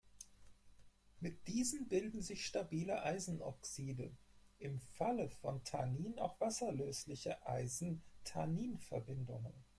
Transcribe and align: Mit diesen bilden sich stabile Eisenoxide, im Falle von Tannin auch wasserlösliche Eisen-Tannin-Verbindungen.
Mit 1.19 1.47
diesen 1.47 1.87
bilden 1.87 2.23
sich 2.23 2.43
stabile 2.47 3.03
Eisenoxide, 3.03 4.11
im 4.57 4.79
Falle 4.79 5.29
von 5.29 5.63
Tannin 5.63 6.17
auch 6.17 6.39
wasserlösliche 6.41 7.45
Eisen-Tannin-Verbindungen. 7.45 9.53